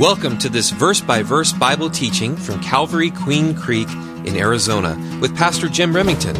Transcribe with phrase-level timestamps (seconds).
[0.00, 3.86] Welcome to this verse by verse Bible teaching from Calvary Queen Creek
[4.24, 6.34] in Arizona with Pastor Jim Remington.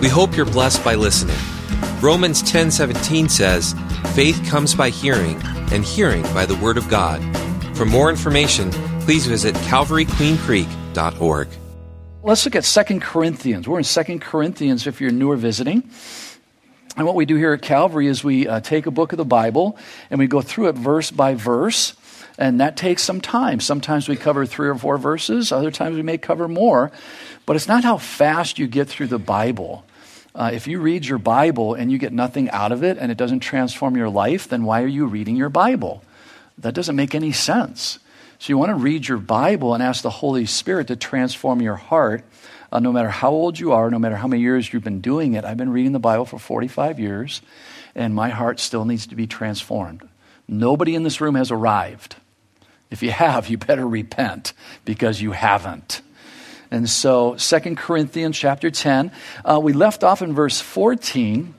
[0.00, 1.36] We hope you're blessed by listening.
[2.00, 3.74] Romans 10:17 says,
[4.14, 5.42] "Faith comes by hearing,
[5.72, 7.20] and hearing by the word of God."
[7.74, 8.70] For more information,
[9.00, 11.48] please visit calvaryqueencreek.org.
[12.22, 13.66] Let's look at 2 Corinthians.
[13.66, 15.82] We're in 2 Corinthians if you're new or visiting.
[16.96, 19.24] And what we do here at Calvary is we uh, take a book of the
[19.24, 19.76] Bible
[20.08, 21.94] and we go through it verse by verse.
[22.38, 23.60] And that takes some time.
[23.60, 26.90] Sometimes we cover three or four verses, other times we may cover more.
[27.46, 29.84] But it's not how fast you get through the Bible.
[30.34, 33.18] Uh, if you read your Bible and you get nothing out of it and it
[33.18, 36.02] doesn't transform your life, then why are you reading your Bible?
[36.58, 37.98] That doesn't make any sense.
[38.38, 41.76] So you want to read your Bible and ask the Holy Spirit to transform your
[41.76, 42.24] heart.
[42.72, 45.34] Uh, no matter how old you are, no matter how many years you've been doing
[45.34, 47.42] it, I've been reading the Bible for 45 years,
[47.94, 50.08] and my heart still needs to be transformed.
[50.48, 52.16] Nobody in this room has arrived.
[52.92, 54.52] If you have, you better repent
[54.84, 56.02] because you haven't.
[56.70, 59.10] And so, Second Corinthians chapter 10,
[59.44, 61.54] uh, we left off in verse 14,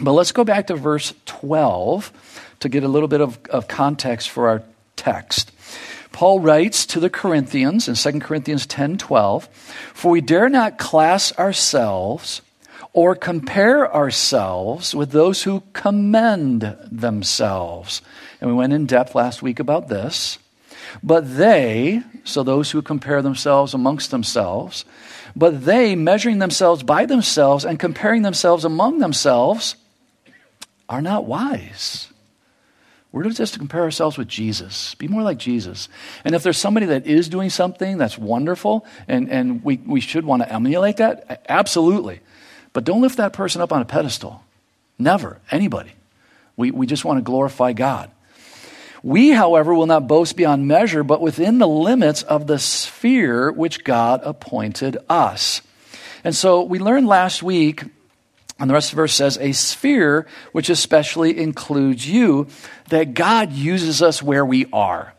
[0.00, 2.12] but let's go back to verse 12
[2.60, 4.62] to get a little bit of, of context for our
[4.96, 5.52] text.
[6.12, 9.46] Paul writes to the Corinthians in 2 Corinthians 10 12,
[9.94, 12.42] For we dare not class ourselves
[12.92, 18.02] or compare ourselves with those who commend themselves.
[18.40, 20.38] And we went in depth last week about this.
[21.02, 24.84] But they, so those who compare themselves amongst themselves,
[25.36, 29.76] but they, measuring themselves by themselves and comparing themselves among themselves,
[30.88, 32.08] are not wise.
[33.14, 34.96] We're just to compare ourselves with Jesus.
[34.96, 35.88] Be more like Jesus.
[36.24, 40.24] And if there's somebody that is doing something that's wonderful and, and we, we should
[40.24, 42.20] want to emulate that, absolutely.
[42.72, 44.42] But don't lift that person up on a pedestal.
[44.98, 45.40] Never.
[45.52, 45.92] Anybody.
[46.56, 48.10] We, we just want to glorify God.
[49.04, 53.84] We, however, will not boast beyond measure, but within the limits of the sphere which
[53.84, 55.60] God appointed us.
[56.24, 57.84] And so we learned last week,
[58.58, 62.46] and the rest of the verse says, a sphere which especially includes you,
[62.88, 65.12] that God uses us where we are.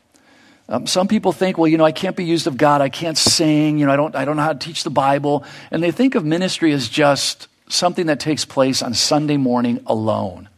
[0.67, 2.81] Um, some people think, well, you know, I can't be used of God.
[2.81, 3.77] I can't sing.
[3.77, 5.43] You know, I don't, I don't know how to teach the Bible.
[5.69, 10.49] And they think of ministry as just something that takes place on Sunday morning alone.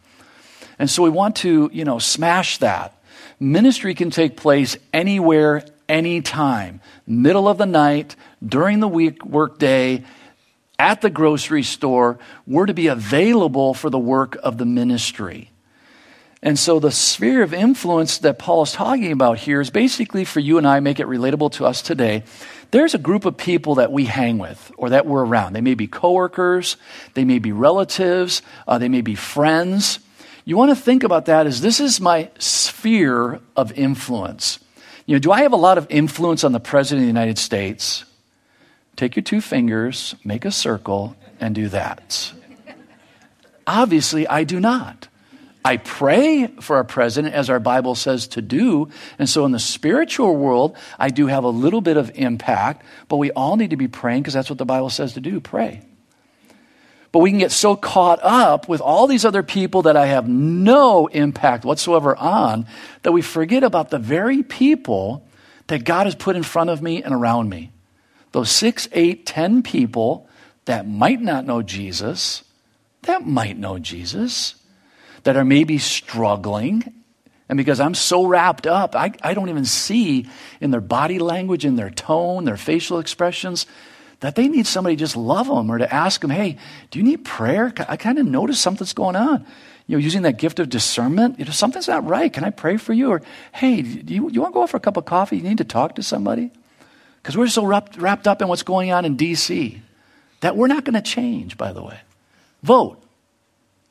[0.79, 2.93] And so we want to, you know, smash that.
[3.39, 8.15] Ministry can take place anywhere, anytime, middle of the night,
[8.45, 10.03] during the week, work day,
[10.79, 12.17] at the grocery store.
[12.47, 15.51] We're to be available for the work of the ministry.
[16.41, 20.39] And so the sphere of influence that Paul is talking about here is basically for
[20.39, 22.23] you and I, make it relatable to us today.
[22.69, 25.53] There's a group of people that we hang with or that we're around.
[25.53, 26.77] They may be coworkers,
[27.15, 29.99] they may be relatives, uh, they may be friends
[30.47, 34.59] you want to think about that as this is my sphere of influence.
[35.05, 37.37] You know, do I have a lot of influence on the President of the United
[37.37, 38.05] States?
[38.95, 42.31] Take your two fingers, make a circle, and do that.
[43.67, 45.09] Obviously, I do not.
[45.65, 48.87] I pray for our president as our Bible says to do.
[49.19, 53.17] And so in the spiritual world, I do have a little bit of impact, but
[53.17, 55.81] we all need to be praying because that's what the Bible says to do pray.
[57.11, 60.27] But we can get so caught up with all these other people that I have
[60.27, 62.65] no impact whatsoever on
[63.03, 65.27] that we forget about the very people
[65.67, 67.71] that God has put in front of me and around me.
[68.33, 70.27] Those six, eight, ten people
[70.65, 72.43] that might not know Jesus,
[73.03, 74.55] that might know Jesus,
[75.23, 76.93] that are maybe struggling.
[77.49, 80.27] And because I'm so wrapped up, I, I don't even see
[80.59, 83.65] in their body language, in their tone, their facial expressions,
[84.19, 86.57] that they need somebody to just love them or to ask them, hey,
[86.89, 87.73] do you need prayer?
[87.87, 89.45] I kind of notice something's going on.
[89.85, 92.31] You know, using that gift of discernment, you know, something's not right.
[92.31, 93.09] Can I pray for you?
[93.11, 93.21] Or,
[93.53, 95.37] hey, do you, you want to go out for a cup of coffee?
[95.37, 96.51] You need to talk to somebody?
[97.21, 99.81] Because we're so wrapped, wrapped up in what's going on in D.C.
[100.41, 101.99] that we're not going to change, by the way.
[102.63, 103.01] Vote.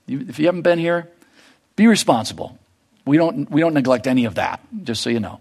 [0.09, 1.09] If you haven't been here,
[1.77, 2.59] be responsible.
[3.07, 5.41] We don't, we don't neglect any of that, just so you know.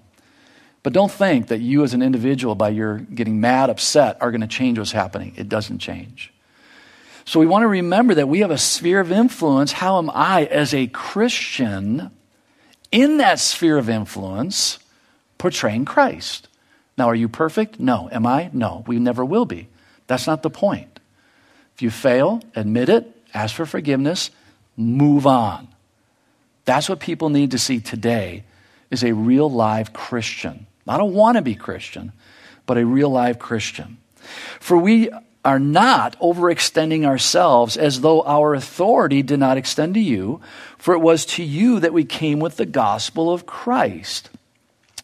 [0.85, 4.41] But don't think that you as an individual, by your getting mad, upset, are going
[4.41, 5.33] to change what's happening.
[5.35, 6.31] It doesn't change.
[7.25, 9.71] So we want to remember that we have a sphere of influence.
[9.71, 12.11] How am I, as a Christian,
[12.91, 14.77] in that sphere of influence,
[15.39, 16.49] portraying Christ?
[16.99, 17.79] Now, are you perfect?
[17.79, 18.07] No.
[18.11, 18.51] Am I?
[18.53, 18.83] No.
[18.85, 19.69] We never will be.
[20.05, 20.99] That's not the point.
[21.73, 24.29] If you fail, admit it, ask for forgiveness,
[24.77, 25.67] move on.
[26.65, 28.43] That's what people need to see today
[28.91, 30.67] is a real live Christian.
[30.85, 32.11] Not a wannabe Christian,
[32.65, 33.97] but a real live Christian.
[34.59, 35.09] For we
[35.43, 40.41] are not overextending ourselves as though our authority did not extend to you,
[40.77, 44.29] for it was to you that we came with the gospel of Christ.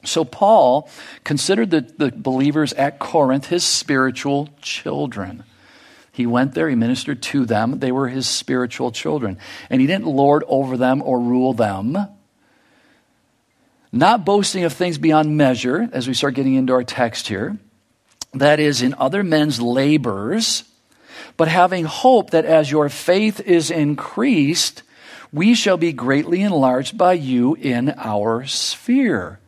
[0.03, 0.89] So, Paul
[1.23, 5.43] considered the, the believers at Corinth his spiritual children.
[6.11, 7.79] He went there, he ministered to them.
[7.79, 9.37] They were his spiritual children.
[9.69, 11.97] And he didn't lord over them or rule them.
[13.91, 17.57] Not boasting of things beyond measure, as we start getting into our text here.
[18.33, 20.63] That is, in other men's labors,
[21.35, 24.83] but having hope that as your faith is increased,
[25.33, 29.39] we shall be greatly enlarged by you in our sphere.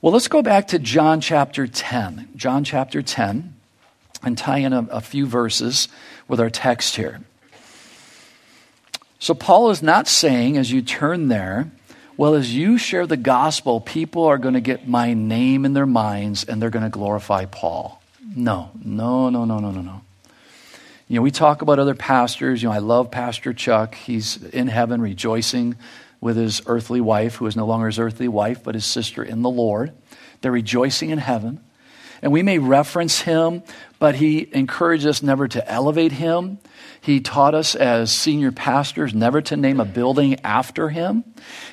[0.00, 2.30] Well, let's go back to John chapter 10.
[2.36, 3.54] John chapter 10,
[4.22, 5.88] and tie in a, a few verses
[6.26, 7.20] with our text here.
[9.18, 11.70] So, Paul is not saying, as you turn there,
[12.20, 15.86] well, as you share the gospel, people are going to get my name in their
[15.86, 18.02] minds and they're going to glorify Paul.
[18.36, 20.02] No, no, no, no, no, no, no.
[21.08, 22.62] You know, we talk about other pastors.
[22.62, 23.94] You know, I love Pastor Chuck.
[23.94, 25.76] He's in heaven rejoicing
[26.20, 29.40] with his earthly wife, who is no longer his earthly wife, but his sister in
[29.40, 29.90] the Lord.
[30.42, 31.64] They're rejoicing in heaven.
[32.22, 33.62] And we may reference him,
[33.98, 36.58] but he encouraged us never to elevate him.
[37.00, 41.24] He taught us as senior pastors never to name a building after him.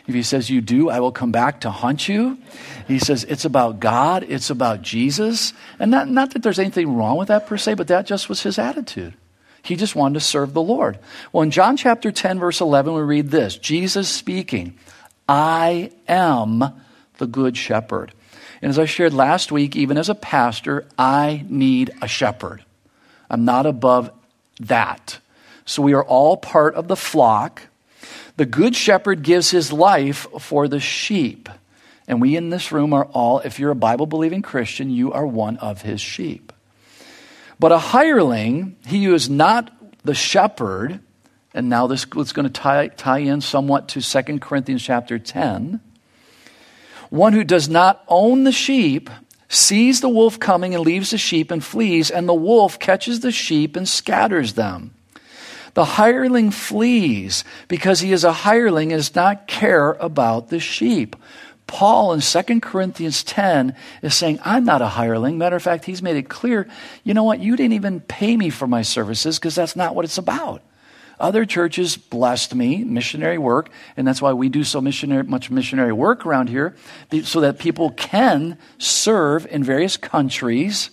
[0.08, 2.38] If he says, You do, I will come back to hunt you.
[2.88, 5.54] He says, It's about God, it's about Jesus.
[5.80, 8.44] And not, not that there's anything wrong with that per se, but that just was
[8.44, 9.14] his attitude.
[9.64, 10.98] He just wanted to serve the Lord.
[11.34, 14.78] Well, in John chapter 10, verse 11, we read this Jesus speaking,
[15.28, 16.64] I am
[17.18, 18.14] the good shepherd.
[18.62, 22.64] And as I shared last week, even as a pastor, I need a shepherd.
[23.30, 24.12] I'm not above
[24.60, 25.20] that.
[25.66, 27.64] So we are all part of the flock.
[28.38, 31.50] The good shepherd gives his life for the sheep.
[32.08, 35.28] And we in this room are all, if you're a Bible believing Christian, you are
[35.28, 36.54] one of his sheep.
[37.60, 41.00] But a hireling, he who is not the shepherd,
[41.54, 45.82] and now this is going to tie, tie in somewhat to 2 Corinthians chapter 10.
[47.10, 49.10] One who does not own the sheep
[49.50, 53.32] sees the wolf coming and leaves the sheep and flees, and the wolf catches the
[53.32, 54.94] sheep and scatters them.
[55.74, 61.16] The hireling flees because he is a hireling and does not care about the sheep.
[61.68, 65.38] Paul in 2 Corinthians 10 is saying, I'm not a hireling.
[65.38, 66.68] Matter of fact, he's made it clear,
[67.04, 67.40] you know what?
[67.40, 70.64] You didn't even pay me for my services because that's not what it's about.
[71.20, 75.94] Other churches blessed me, missionary work, and that's why we do so missionary, much missionary
[75.94, 76.76] work around here,
[77.24, 80.92] so that people can serve in various countries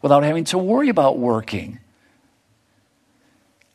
[0.00, 1.80] without having to worry about working.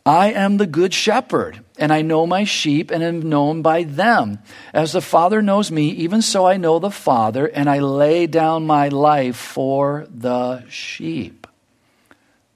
[0.06, 4.40] I am the good shepherd, and I know my sheep and am known by them.
[4.74, 8.66] As the Father knows me, even so I know the Father, and I lay down
[8.66, 11.43] my life for the sheep.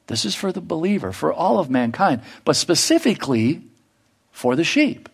[0.08, 3.62] This is for the believer, for all of mankind, but specifically
[4.32, 5.10] for the sheep.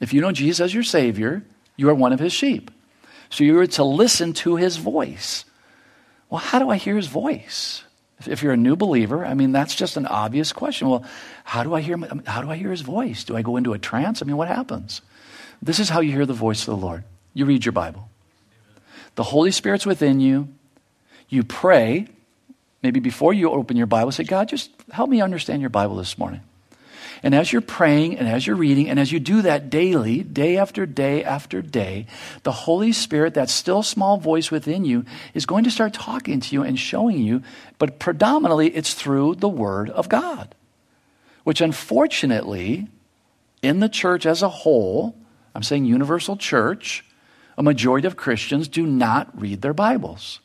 [0.00, 1.44] If you know Jesus as your Savior,
[1.76, 2.70] you are one of his sheep.
[3.30, 5.44] So you are to listen to his voice.
[6.30, 7.84] Well, how do I hear his voice?
[8.26, 10.88] If you're a new believer, I mean, that's just an obvious question.
[10.88, 11.04] Well,
[11.44, 11.96] how do I hear,
[12.26, 13.24] how do I hear his voice?
[13.24, 14.22] Do I go into a trance?
[14.22, 15.02] I mean, what happens?
[15.62, 17.04] This is how you hear the voice of the Lord.
[17.34, 18.08] You read your Bible.
[19.14, 20.48] The Holy Spirit's within you.
[21.28, 22.08] You pray.
[22.82, 26.16] Maybe before you open your Bible, say, God, just help me understand your Bible this
[26.16, 26.42] morning.
[27.22, 30.56] And as you're praying and as you're reading, and as you do that daily, day
[30.56, 32.06] after day after day,
[32.44, 35.04] the Holy Spirit, that still small voice within you,
[35.34, 37.42] is going to start talking to you and showing you,
[37.78, 40.54] but predominantly it's through the Word of God,
[41.42, 42.86] which unfortunately,
[43.62, 45.16] in the church as a whole,
[45.54, 47.04] I'm saying universal church,
[47.56, 50.38] a majority of Christians do not read their Bibles.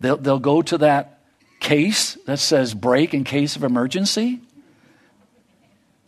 [0.00, 1.20] They'll, they'll go to that
[1.60, 4.40] case that says break in case of emergency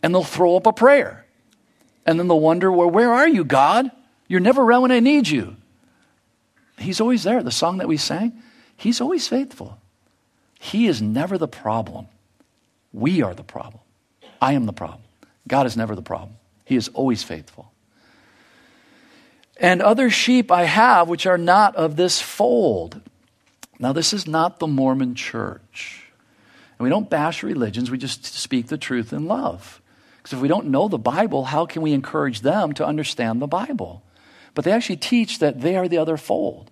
[0.03, 1.25] and they'll throw up a prayer.
[2.05, 3.91] And then they'll wonder, well, where are you, God?
[4.27, 5.57] You're never around when I need you.
[6.77, 7.43] He's always there.
[7.43, 8.41] The song that we sang,
[8.77, 9.79] He's always faithful.
[10.59, 12.07] He is never the problem.
[12.93, 13.81] We are the problem.
[14.41, 15.01] I am the problem.
[15.47, 16.37] God is never the problem.
[16.63, 17.71] He is always faithful.
[19.59, 23.01] And other sheep I have which are not of this fold.
[23.79, 26.03] Now, this is not the Mormon church.
[26.77, 29.81] And we don't bash religions, we just speak the truth in love.
[30.17, 33.47] Because if we don't know the Bible, how can we encourage them to understand the
[33.47, 34.03] Bible?
[34.53, 36.71] But they actually teach that they are the other fold.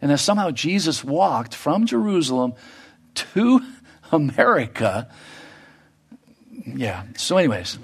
[0.00, 2.54] And that somehow Jesus walked from Jerusalem
[3.14, 3.60] to
[4.12, 5.08] America.
[6.66, 7.04] Yeah.
[7.16, 7.78] So, anyways,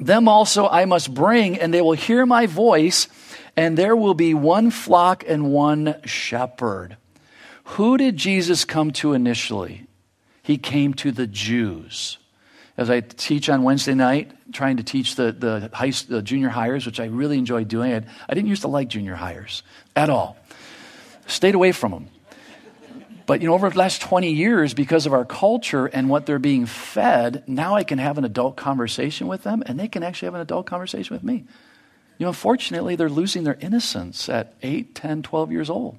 [0.00, 3.08] them also I must bring, and they will hear my voice,
[3.56, 6.96] and there will be one flock and one shepherd.
[7.70, 9.86] Who did Jesus come to initially?
[10.42, 12.18] He came to the Jews.
[12.76, 16.86] as I teach on Wednesday night, trying to teach the, the, high, the junior hires,
[16.86, 17.92] which I really enjoy doing.
[17.92, 19.62] I, I didn't used to like junior hires
[19.96, 20.36] at all.
[21.26, 22.08] Stayed away from them.
[23.26, 26.38] But you know, over the last 20 years, because of our culture and what they're
[26.38, 30.26] being fed, now I can have an adult conversation with them, and they can actually
[30.26, 31.44] have an adult conversation with me.
[32.18, 35.98] You know, unfortunately, they're losing their innocence at 8, 10, 12 years old.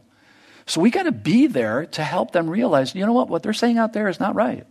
[0.67, 3.53] So we got to be there to help them realize, you know what, what they're
[3.53, 4.67] saying out there is not right.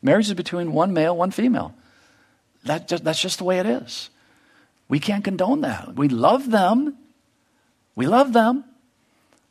[0.00, 1.74] Marriage is between one male, one female.
[2.64, 4.10] That just, that's just the way it is.
[4.88, 5.94] We can't condone that.
[5.94, 6.96] We love them.
[7.96, 8.64] We love them.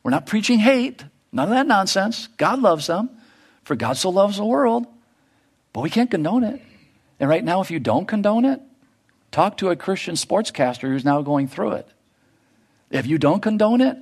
[0.03, 1.03] We're not preaching hate.
[1.31, 2.27] None of that nonsense.
[2.37, 3.09] God loves them,
[3.63, 4.87] for God so loves the world.
[5.73, 6.61] But we can't condone it.
[7.19, 8.61] And right now, if you don't condone it,
[9.31, 11.87] talk to a Christian sportscaster who's now going through it.
[12.89, 13.97] If you don't condone it,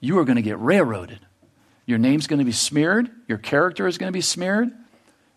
[0.00, 1.20] you are going to get railroaded.
[1.88, 3.10] Your name's going to be smeared.
[3.28, 4.70] Your character is going to be smeared.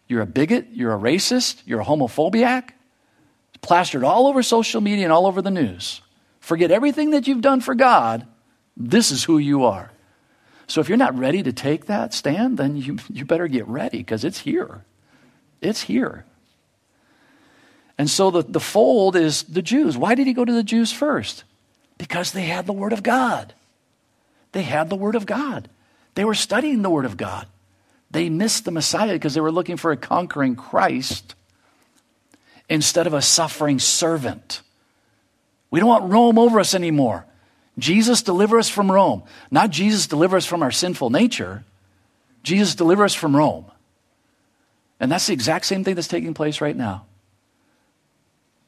[0.09, 0.67] You're a bigot.
[0.73, 1.61] You're a racist.
[1.65, 2.71] You're a homophobiac.
[3.61, 6.01] Plastered all over social media and all over the news.
[6.41, 8.27] Forget everything that you've done for God.
[8.75, 9.93] This is who you are.
[10.67, 13.99] So if you're not ready to take that stand, then you, you better get ready
[13.99, 14.83] because it's here.
[15.61, 16.25] It's here.
[17.97, 19.97] And so the, the fold is the Jews.
[19.97, 21.45] Why did he go to the Jews first?
[21.97, 23.53] Because they had the Word of God.
[24.51, 25.69] They had the Word of God.
[26.15, 27.47] They were studying the Word of God.
[28.09, 31.35] They missed the Messiah because they were looking for a conquering Christ
[32.69, 34.61] instead of a suffering servant.
[35.69, 37.25] We don't want Rome over us anymore.
[37.79, 39.23] Jesus, deliver us from Rome.
[39.49, 41.63] Not Jesus, deliver us from our sinful nature.
[42.43, 43.65] Jesus, deliver us from Rome.
[44.99, 47.05] And that's the exact same thing that's taking place right now.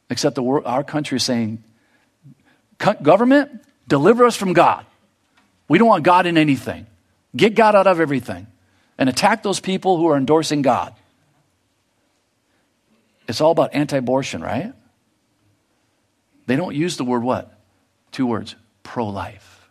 [0.09, 1.63] Except the, our country is saying,
[2.77, 4.85] government, deliver us from God.
[5.67, 6.87] We don't want God in anything.
[7.35, 8.47] Get God out of everything
[8.97, 10.93] and attack those people who are endorsing God.
[13.27, 14.73] It's all about anti abortion, right?
[16.45, 17.57] They don't use the word what?
[18.11, 19.69] Two words pro life.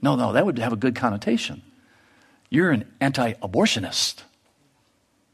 [0.00, 1.62] No, no, that would have a good connotation.
[2.50, 4.22] You're an anti abortionist.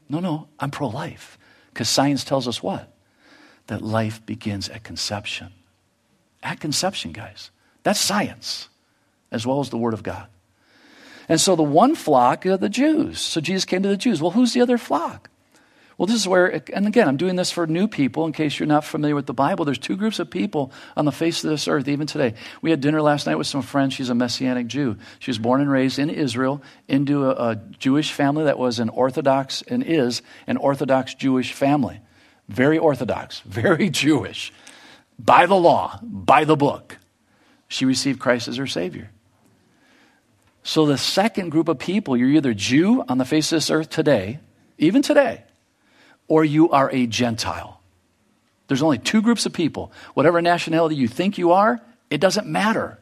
[0.07, 1.37] No, no, I'm pro life.
[1.73, 2.91] Because science tells us what?
[3.67, 5.53] That life begins at conception.
[6.41, 7.51] At conception, guys.
[7.83, 8.69] That's science,
[9.31, 10.27] as well as the Word of God.
[11.29, 13.19] And so the one flock are the Jews.
[13.19, 14.21] So Jesus came to the Jews.
[14.21, 15.29] Well, who's the other flock?
[15.99, 18.67] Well, this is where, and again, I'm doing this for new people in case you're
[18.67, 19.65] not familiar with the Bible.
[19.65, 22.35] There's two groups of people on the face of this earth, even today.
[22.61, 23.95] We had dinner last night with some friends.
[23.95, 24.95] She's a Messianic Jew.
[25.19, 28.87] She was born and raised in Israel into a, a Jewish family that was an
[28.87, 31.99] Orthodox and is an Orthodox Jewish family.
[32.47, 34.53] Very Orthodox, very Jewish,
[35.19, 36.97] by the law, by the book.
[37.67, 39.11] She received Christ as her Savior.
[40.69, 43.89] So the second group of people, you're either Jew on the face of this earth
[43.89, 44.37] today,
[44.77, 45.43] even today,
[46.27, 47.81] or you are a Gentile.
[48.67, 49.91] There's only two groups of people.
[50.13, 52.99] Whatever nationality you think you are, it doesn't matter.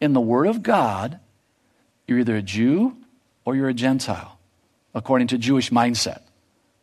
[0.00, 1.20] In the Word of God,
[2.08, 2.96] you're either a Jew
[3.44, 4.36] or you're a Gentile,
[4.92, 6.22] according to Jewish mindset.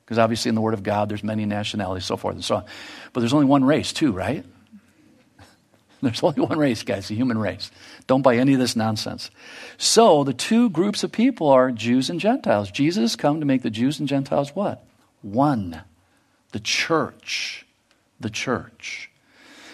[0.05, 2.65] Because obviously, in the Word of God, there's many nationalities, so forth and so on.
[3.11, 4.45] But there's only one race, too, right?
[6.01, 7.71] There's only one race, guys, the human race.
[8.05, 9.31] Don't buy any of this nonsense.
[9.77, 12.69] So, the two groups of people are Jews and Gentiles.
[12.71, 14.83] Jesus come to make the Jews and Gentiles what?
[15.21, 15.83] one,
[16.51, 17.65] the church.
[18.19, 19.11] The church.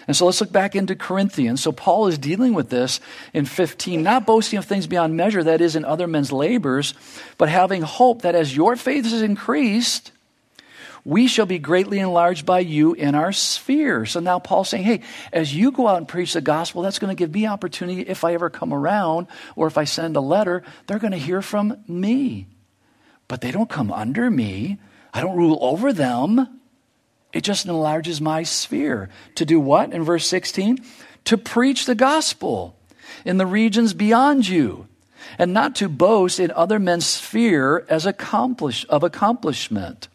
[0.06, 1.62] And so let's look back into Corinthians.
[1.62, 3.00] So Paul is dealing with this
[3.32, 6.92] in 15, not boasting of things beyond measure, that is, in other men's labors,
[7.38, 10.12] but having hope that as your faith is increased,
[11.04, 14.06] we shall be greatly enlarged by you in our sphere.
[14.06, 17.14] So now Paul's saying, hey, as you go out and preach the gospel, that's going
[17.14, 20.62] to give me opportunity if I ever come around or if I send a letter,
[20.86, 22.46] they're going to hear from me.
[23.28, 24.78] But they don't come under me.
[25.12, 26.60] I don't rule over them.
[27.34, 29.10] It just enlarges my sphere.
[29.34, 30.78] To do what in verse 16?
[31.26, 32.76] To preach the gospel
[33.24, 34.88] in the regions beyond you,
[35.38, 40.08] and not to boast in other men's sphere as accomplish, of accomplishment.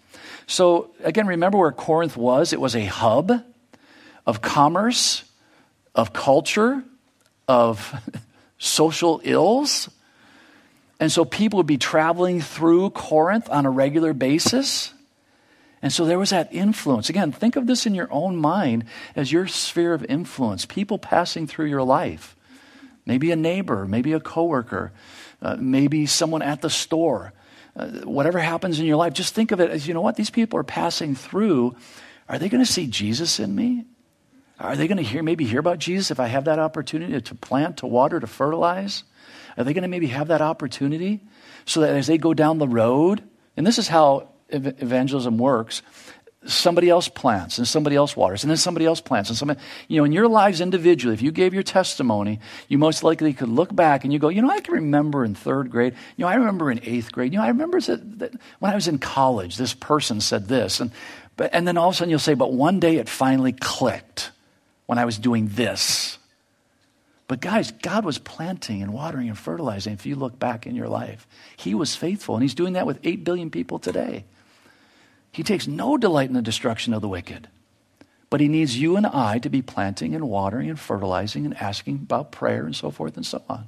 [0.49, 2.53] So, again, remember where Corinth was?
[2.53, 3.31] It was a hub
[4.25, 5.23] of commerce,
[5.93, 6.83] of culture,
[7.47, 7.93] of
[8.57, 9.91] social ills.
[10.99, 14.91] And so people would be traveling through Corinth on a regular basis.
[15.83, 17.11] And so there was that influence.
[17.11, 21.45] Again, think of this in your own mind as your sphere of influence, people passing
[21.45, 22.35] through your life.
[23.05, 24.93] Maybe a neighbor, maybe a coworker,
[25.43, 27.33] uh, maybe someone at the store.
[27.75, 30.15] Uh, whatever happens in your life, just think of it as you know what?
[30.15, 31.75] These people are passing through.
[32.27, 33.85] Are they going to see Jesus in me?
[34.59, 37.35] Are they going to hear maybe hear about Jesus if I have that opportunity to
[37.35, 39.03] plant, to water, to fertilize?
[39.57, 41.21] Are they going to maybe have that opportunity
[41.65, 43.23] so that as they go down the road,
[43.55, 45.81] and this is how evangelism works,
[46.45, 49.97] somebody else plants and somebody else waters and then somebody else plants and somebody you
[49.97, 53.75] know in your lives individually if you gave your testimony you most likely could look
[53.75, 55.93] back and you go you know i can remember in third grade.
[56.15, 57.33] You know i remember in eighth grade.
[57.33, 60.79] You know i remember that, that when i was in college this person said this
[60.79, 60.91] and
[61.35, 64.31] but and then all of a sudden you'll say but one day it finally clicked
[64.85, 66.17] when i was doing this.
[67.27, 69.91] But guys god was planting and watering and fertilizing.
[69.91, 71.27] If you look back in your life
[71.57, 74.23] he was faithful and he's doing that with 8 billion people today
[75.39, 77.47] he takes no delight in the destruction of the wicked.
[78.29, 81.95] But he needs you and I to be planting and watering and fertilizing and asking
[82.03, 83.67] about prayer and so forth and so on.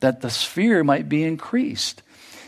[0.00, 2.02] That the sphere might be increased.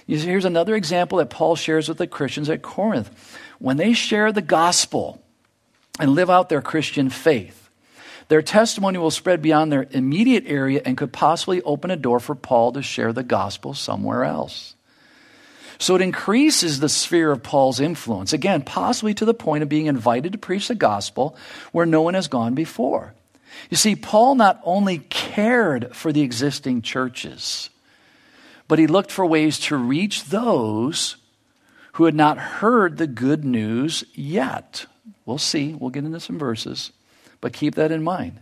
[0.06, 3.10] You see, Here's another example that Paul shares with the Christians at Corinth.
[3.58, 5.22] When they share the gospel
[5.98, 7.68] and live out their Christian faith,
[8.28, 12.34] their testimony will spread beyond their immediate area and could possibly open a door for
[12.34, 14.76] Paul to share the gospel somewhere else.
[15.80, 19.86] So it increases the sphere of Paul's influence, again, possibly to the point of being
[19.86, 21.34] invited to preach the gospel
[21.72, 23.14] where no one has gone before.
[23.70, 27.70] You see, Paul not only cared for the existing churches,
[28.68, 31.16] but he looked for ways to reach those
[31.94, 34.84] who had not heard the good news yet.
[35.24, 35.72] We'll see.
[35.72, 36.92] We'll get into some verses.
[37.40, 38.40] But keep that in mind.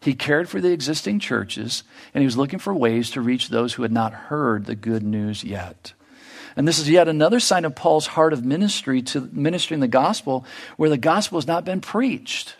[0.00, 3.74] He cared for the existing churches, and he was looking for ways to reach those
[3.74, 5.92] who had not heard the good news yet.
[6.56, 10.44] And this is yet another sign of Paul's heart of ministry to ministering the gospel
[10.76, 12.56] where the gospel has not been preached.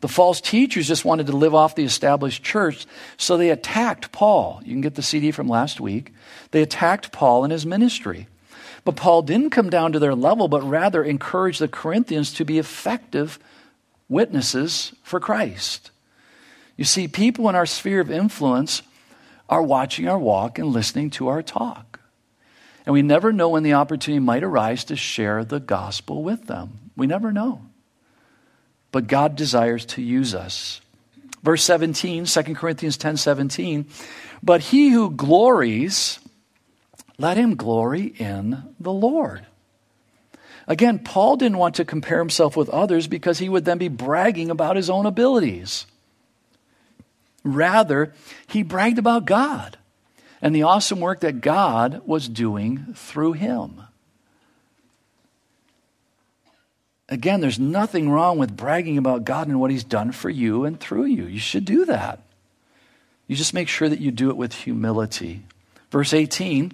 [0.00, 2.86] The false teachers just wanted to live off the established church,
[3.16, 4.60] so they attacked Paul.
[4.64, 6.12] You can get the CD from last week.
[6.50, 8.26] They attacked Paul and his ministry.
[8.84, 12.58] But Paul didn't come down to their level, but rather encouraged the Corinthians to be
[12.58, 13.38] effective
[14.08, 15.92] witnesses for Christ.
[16.76, 18.82] You see, people in our sphere of influence
[19.48, 21.91] are watching our walk and listening to our talk.
[22.84, 26.90] And we never know when the opportunity might arise to share the gospel with them.
[26.96, 27.62] We never know.
[28.90, 30.80] But God desires to use us.
[31.42, 33.86] Verse 17, 2 Corinthians 10 17.
[34.42, 36.18] But he who glories,
[37.18, 39.46] let him glory in the Lord.
[40.66, 44.50] Again, Paul didn't want to compare himself with others because he would then be bragging
[44.50, 45.86] about his own abilities.
[47.44, 48.12] Rather,
[48.46, 49.76] he bragged about God
[50.42, 53.80] and the awesome work that God was doing through him.
[57.08, 60.80] Again, there's nothing wrong with bragging about God and what He's done for you and
[60.80, 61.26] through you.
[61.26, 62.20] You should do that.
[63.26, 65.42] You just make sure that you do it with humility.
[65.90, 66.70] Verse 18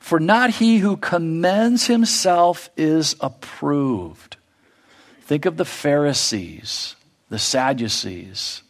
[0.00, 4.38] For not he who commends himself is approved.
[5.20, 6.96] Think of the Pharisees,
[7.28, 8.62] the Sadducees,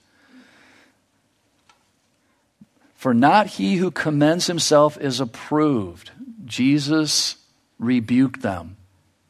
[3.04, 6.10] For not he who commends himself is approved.
[6.46, 7.36] Jesus
[7.78, 8.78] rebuked them.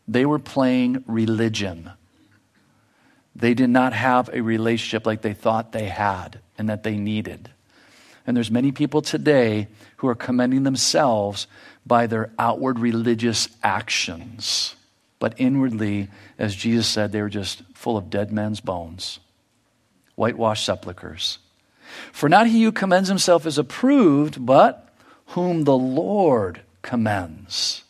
[0.06, 1.90] They were playing religion.
[3.34, 7.50] They did not have a relationship like they thought they had and that they needed.
[8.24, 11.48] And there's many people today who are commending themselves
[11.84, 14.76] by their outward religious actions.
[15.18, 19.18] But inwardly, as Jesus said, they were just full of dead men's bones,
[20.14, 21.40] whitewashed sepulchres.
[22.12, 24.88] For not he who commends himself is approved, but
[25.28, 27.82] whom the Lord commends.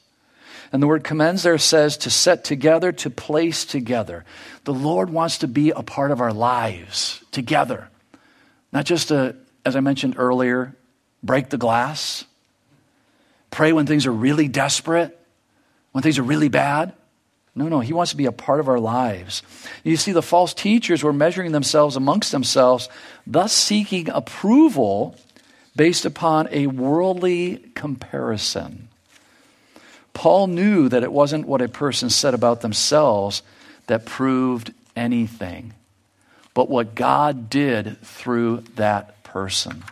[0.72, 4.24] And the word commends there says to set together, to place together.
[4.64, 7.90] The Lord wants to be a part of our lives together.
[8.72, 10.74] Not just to, as I mentioned earlier,
[11.22, 12.24] break the glass,
[13.50, 15.16] pray when things are really desperate,
[15.92, 16.92] when things are really bad.
[17.56, 19.42] No, no, he wants to be a part of our lives.
[19.84, 22.88] You see, the false teachers were measuring themselves amongst themselves,
[23.26, 25.16] thus seeking approval
[25.76, 28.88] based upon a worldly comparison.
[30.14, 33.42] Paul knew that it wasn't what a person said about themselves
[33.86, 35.74] that proved anything,
[36.54, 39.84] but what God did through that person.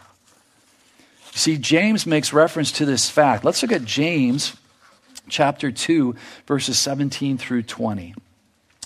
[1.33, 3.45] You see, James makes reference to this fact.
[3.45, 4.57] Let's look at James
[5.33, 6.15] chapter 2,
[6.47, 8.15] verses 17 through 20.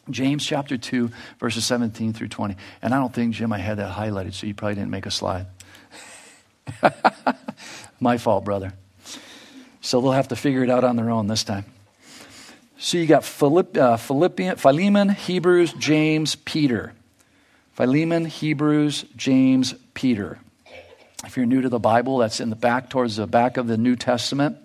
[0.09, 2.57] James chapter 2, verses 17 through 20.
[2.81, 5.11] And I don't think, Jim, I had that highlighted, so you probably didn't make a
[5.11, 5.47] slide.
[8.01, 8.73] My fault, brother.
[9.81, 11.65] So they'll have to figure it out on their own this time.
[12.79, 16.93] So you got Philipp, uh, Philippian, Philemon, Hebrews, James, Peter.
[17.73, 20.39] Philemon, Hebrews, James, Peter.
[21.25, 23.77] If you're new to the Bible, that's in the back towards the back of the
[23.77, 24.59] New Testament.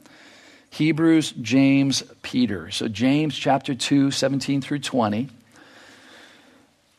[0.71, 2.71] Hebrews, James, Peter.
[2.71, 5.29] So, James chapter 2, 17 through 20.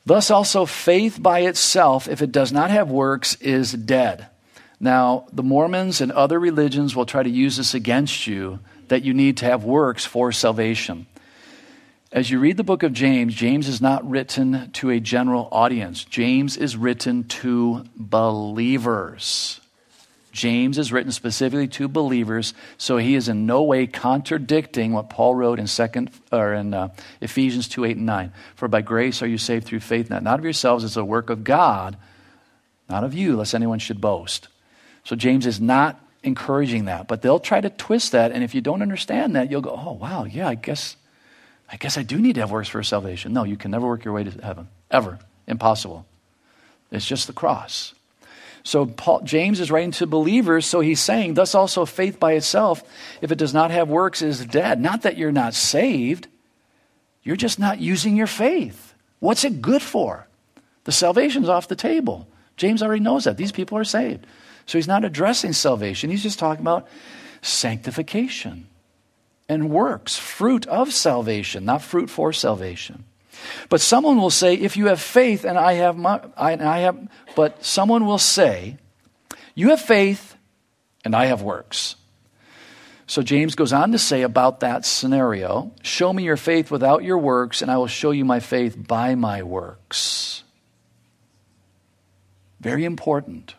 [0.04, 4.26] Thus, also, faith by itself, if it does not have works, is dead.
[4.78, 8.58] Now, the Mormons and other religions will try to use this against you
[8.88, 11.06] that you need to have works for salvation.
[12.12, 16.04] As you read the book of James, James is not written to a general audience.
[16.04, 19.61] James is written to believers.
[20.32, 25.34] James is written specifically to believers, so he is in no way contradicting what Paul
[25.34, 26.88] wrote in second or in uh,
[27.20, 28.32] Ephesians 2, 8, and 9.
[28.54, 31.28] For by grace are you saved through faith, not, not of yourselves, it's a work
[31.28, 31.98] of God,
[32.88, 34.48] not of you, lest anyone should boast.
[35.04, 38.62] So James is not encouraging that, but they'll try to twist that, and if you
[38.62, 40.96] don't understand that, you'll go, Oh wow, yeah, I guess
[41.70, 43.32] I guess I do need to have works for salvation.
[43.32, 44.68] No, you can never work your way to heaven.
[44.90, 45.18] Ever.
[45.46, 46.06] Impossible.
[46.90, 47.94] It's just the cross.
[48.64, 52.82] So Paul, James is writing to believers, so he's saying, thus also faith by itself,
[53.20, 54.80] if it does not have works, is dead.
[54.80, 56.28] Not that you're not saved,
[57.22, 58.94] you're just not using your faith.
[59.18, 60.26] What's it good for?
[60.84, 62.28] The salvation's off the table.
[62.56, 63.36] James already knows that.
[63.36, 64.26] These people are saved.
[64.66, 66.86] So he's not addressing salvation, he's just talking about
[67.42, 68.68] sanctification
[69.48, 73.04] and works, fruit of salvation, not fruit for salvation.
[73.68, 77.08] But someone will say, if you have faith and I have, my, I, I have,
[77.34, 78.76] but someone will say,
[79.54, 80.36] you have faith
[81.04, 81.96] and I have works.
[83.06, 87.18] So James goes on to say about that scenario Show me your faith without your
[87.18, 90.44] works, and I will show you my faith by my works.
[92.60, 93.54] Very important.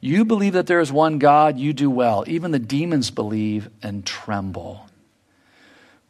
[0.00, 2.24] You believe that there is one God, you do well.
[2.26, 4.86] Even the demons believe and tremble.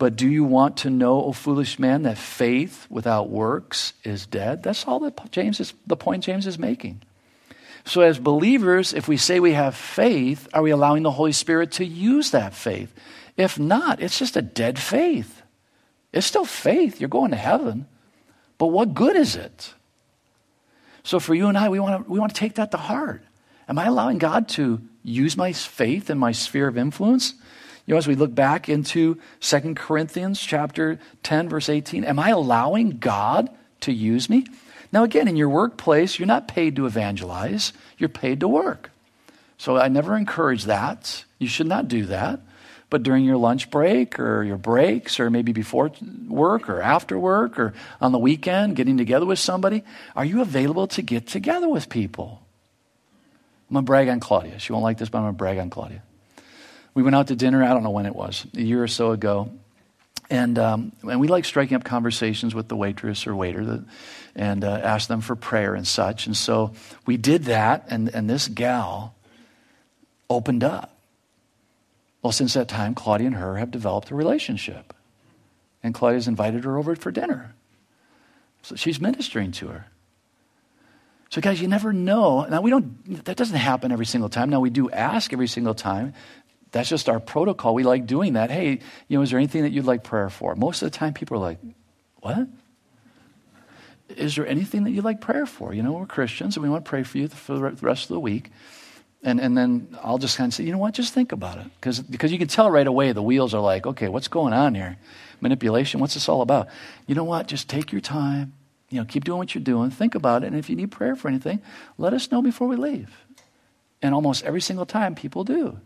[0.00, 4.62] But do you want to know, O foolish man, that faith without works is dead?
[4.62, 7.02] That's all that James is, the point James is making.
[7.84, 11.72] So, as believers, if we say we have faith, are we allowing the Holy Spirit
[11.72, 12.94] to use that faith?
[13.36, 15.42] If not, it's just a dead faith.
[16.14, 16.98] It's still faith.
[16.98, 17.86] You're going to heaven.
[18.56, 19.74] But what good is it?
[21.02, 23.22] So, for you and I, we want to, we want to take that to heart.
[23.68, 27.34] Am I allowing God to use my faith in my sphere of influence?
[27.90, 32.28] You know, as we look back into 2 Corinthians chapter 10, verse 18, am I
[32.28, 33.50] allowing God
[33.80, 34.46] to use me?
[34.92, 38.92] Now, again, in your workplace, you're not paid to evangelize, you're paid to work.
[39.58, 41.24] So I never encourage that.
[41.40, 42.38] You should not do that.
[42.90, 45.90] But during your lunch break or your breaks, or maybe before
[46.28, 49.82] work or after work or on the weekend, getting together with somebody,
[50.14, 52.40] are you available to get together with people?
[53.68, 54.60] I'm going to brag on Claudia.
[54.60, 56.04] She won't like this, but I'm going to brag on Claudia.
[56.94, 59.12] We went out to dinner, I don't know when it was, a year or so
[59.12, 59.50] ago.
[60.28, 63.84] And, um, and we like striking up conversations with the waitress or waiter that,
[64.36, 66.26] and uh, ask them for prayer and such.
[66.26, 66.72] And so
[67.04, 69.14] we did that, and, and this gal
[70.28, 70.96] opened up.
[72.22, 74.94] Well, since that time, Claudia and her have developed a relationship.
[75.82, 77.54] And Claudia's invited her over for dinner.
[78.62, 79.86] So she's ministering to her.
[81.30, 82.44] So, guys, you never know.
[82.44, 84.50] Now, we don't, that doesn't happen every single time.
[84.50, 86.12] Now, we do ask every single time.
[86.72, 87.74] That's just our protocol.
[87.74, 88.50] We like doing that.
[88.50, 90.54] Hey, you know, is there anything that you'd like prayer for?
[90.54, 91.58] Most of the time, people are like,
[92.20, 92.48] what?
[94.08, 95.72] Is there anything that you'd like prayer for?
[95.74, 98.14] You know, we're Christians and we want to pray for you for the rest of
[98.14, 98.50] the week.
[99.22, 101.66] And, and then I'll just kind of say, you know what, just think about it.
[101.74, 104.74] Because because you can tell right away the wheels are like, okay, what's going on
[104.74, 104.96] here?
[105.40, 106.68] Manipulation, what's this all about?
[107.06, 108.54] You know what, just take your time
[108.90, 109.90] you know, keep doing what you're doing.
[109.90, 110.48] Think about it.
[110.48, 111.62] And if you need prayer for anything,
[111.96, 113.24] let us know before we leave.
[114.02, 115.78] And almost every single time, people do.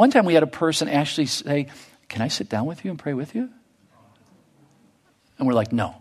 [0.00, 1.66] One time we had a person actually say,
[2.08, 3.50] Can I sit down with you and pray with you?
[5.36, 5.94] And we're like, No.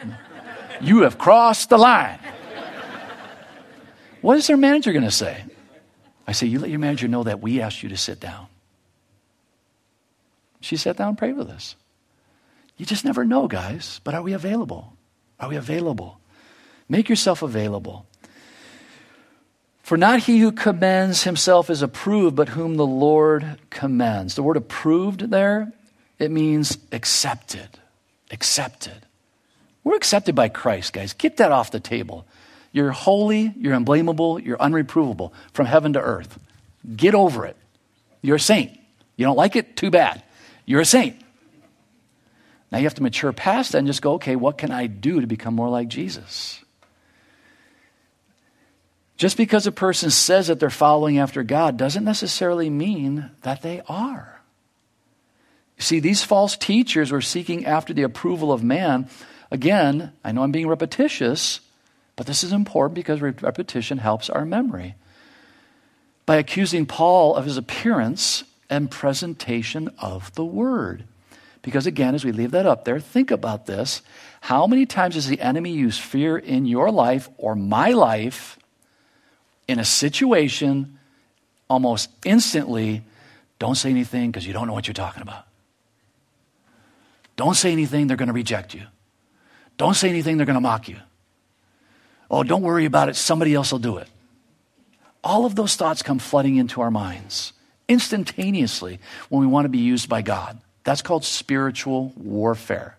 [0.80, 2.18] you have crossed the line.
[4.22, 5.44] what is their manager going to say?
[6.26, 8.46] I say, You let your manager know that we asked you to sit down.
[10.62, 11.76] She sat down and prayed with us.
[12.78, 14.00] You just never know, guys.
[14.04, 14.94] But are we available?
[15.38, 16.18] Are we available?
[16.88, 18.06] Make yourself available.
[19.84, 24.34] For not he who commends himself is approved, but whom the Lord commends.
[24.34, 25.74] The word approved there,
[26.18, 27.68] it means accepted.
[28.30, 29.04] Accepted.
[29.84, 31.12] We're accepted by Christ, guys.
[31.12, 32.24] Get that off the table.
[32.72, 36.38] You're holy, you're unblameable, you're unreprovable from heaven to earth.
[36.96, 37.56] Get over it.
[38.22, 38.72] You're a saint.
[39.16, 39.76] You don't like it?
[39.76, 40.22] Too bad.
[40.64, 41.20] You're a saint.
[42.72, 45.20] Now you have to mature past that and just go, okay, what can I do
[45.20, 46.63] to become more like Jesus?
[49.16, 53.80] Just because a person says that they're following after God doesn't necessarily mean that they
[53.88, 54.40] are.
[55.78, 59.08] You see, these false teachers were seeking after the approval of man.
[59.50, 61.60] Again, I know I'm being repetitious,
[62.16, 64.94] but this is important because repetition helps our memory.
[66.26, 71.04] By accusing Paul of his appearance and presentation of the word.
[71.62, 74.02] Because again, as we leave that up there, think about this.
[74.42, 78.58] How many times does the enemy use fear in your life or my life
[79.68, 80.98] in a situation
[81.68, 83.02] almost instantly?
[83.58, 85.46] Don't say anything because you don't know what you're talking about.
[87.36, 88.82] Don't say anything, they're going to reject you.
[89.76, 90.98] Don't say anything, they're going to mock you.
[92.30, 94.08] Oh, don't worry about it, somebody else will do it.
[95.22, 97.52] All of those thoughts come flooding into our minds
[97.88, 98.98] instantaneously
[99.28, 100.58] when we want to be used by God.
[100.84, 102.96] That's called spiritual warfare.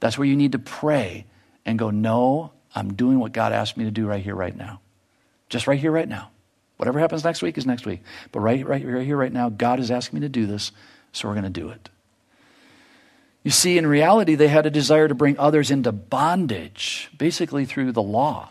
[0.00, 1.26] That's where you need to pray
[1.64, 4.80] and go, No, I'm doing what God asked me to do right here, right now.
[5.50, 6.30] Just right here, right now.
[6.78, 8.00] Whatever happens next week is next week.
[8.32, 10.72] But right, right, right here, right now, God is asking me to do this,
[11.12, 11.90] so we're going to do it.
[13.42, 17.92] You see, in reality, they had a desire to bring others into bondage, basically through
[17.92, 18.50] the law,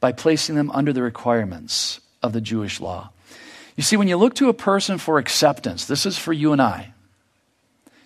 [0.00, 3.10] by placing them under the requirements of the Jewish law.
[3.76, 6.62] You see, when you look to a person for acceptance, this is for you and
[6.62, 6.92] I,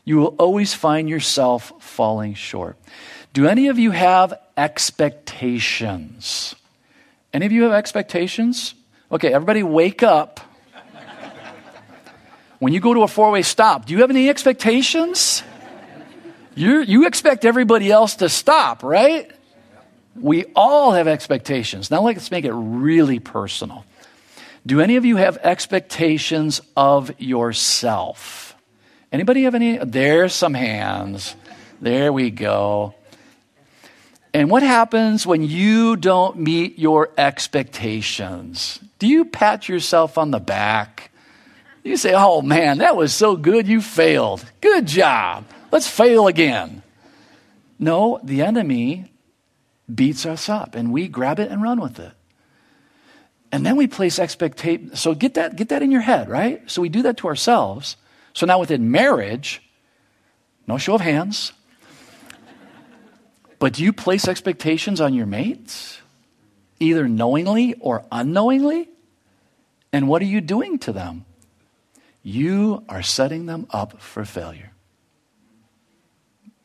[0.04, 2.76] you will always find yourself falling short.
[3.32, 6.54] Do any of you have expectations?
[7.32, 8.74] Any of you have expectations?
[9.10, 10.40] Okay, everybody wake up.
[12.58, 15.42] When you go to a four way stop, do you have any expectations?
[16.54, 19.30] you you expect everybody else to stop, right?
[20.16, 21.90] We all have expectations.
[21.90, 23.84] Now, let's make it really personal.
[24.66, 28.56] Do any of you have expectations of yourself?
[29.12, 29.78] Anybody have any?
[29.78, 31.36] There's some hands.
[31.80, 32.94] There we go.
[34.38, 38.78] And what happens when you don't meet your expectations?
[39.00, 41.10] Do you pat yourself on the back?
[41.82, 44.44] You say, oh man, that was so good, you failed.
[44.60, 45.44] Good job.
[45.72, 46.84] Let's fail again.
[47.80, 49.10] No, the enemy
[49.92, 52.12] beats us up and we grab it and run with it.
[53.50, 55.00] And then we place expectations.
[55.00, 56.62] So get that, get that in your head, right?
[56.70, 57.96] So we do that to ourselves.
[58.34, 59.68] So now within marriage,
[60.68, 61.52] no show of hands,
[63.58, 66.00] but do you place expectations on your mates,
[66.78, 68.88] either knowingly or unknowingly?
[69.92, 71.24] And what are you doing to them?
[72.22, 74.72] You are setting them up for failure.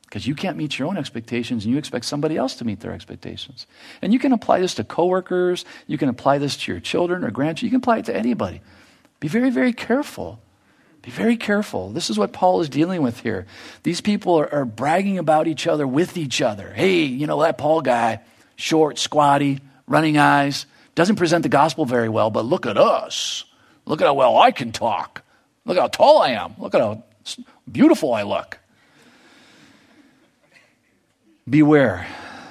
[0.04, 2.92] Because you can't meet your own expectations and you expect somebody else to meet their
[2.92, 3.66] expectations.
[4.02, 7.32] And you can apply this to coworkers, you can apply this to your children or
[7.32, 8.62] grandchildren, you can apply it to anybody.
[9.20, 10.40] Be very, very careful
[11.04, 11.90] be very careful.
[11.90, 13.46] This is what Paul is dealing with here.
[13.84, 16.72] These people are, are, bragging about each other with each other.
[16.72, 18.22] Hey, you know, that Paul guy,
[18.56, 23.44] short, squatty, running eyes, doesn't present the gospel very well, but look at us.
[23.86, 25.24] Look at how well I can talk.
[25.66, 26.56] Look how tall I am.
[26.58, 27.04] Look at how
[27.70, 28.60] beautiful I look.
[31.50, 32.08] Beware.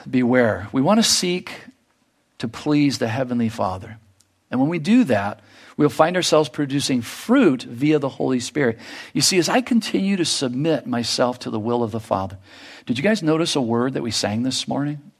[0.09, 0.69] Beware.
[0.73, 1.53] We want to seek
[2.37, 3.97] to please the Heavenly Father.
[4.51, 5.41] And when we do that,
[5.77, 8.79] we'll find ourselves producing fruit via the Holy Spirit.
[9.13, 12.39] You see, as I continue to submit myself to the will of the Father,
[12.87, 15.13] did you guys notice a word that we sang this morning?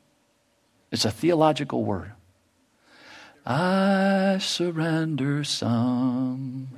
[0.91, 2.13] It's a theological word.
[3.45, 6.69] I surrender some.